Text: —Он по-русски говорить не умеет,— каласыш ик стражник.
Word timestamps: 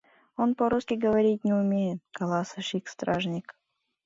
—Он 0.41 0.55
по-русски 0.55 0.95
говорить 0.95 1.43
не 1.43 1.53
умеет,— 1.53 1.99
каласыш 2.17 2.69
ик 2.77 2.85
стражник. 2.93 3.47